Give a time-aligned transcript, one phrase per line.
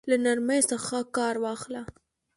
[0.09, 1.81] له نرمۍ څخه كار واخله!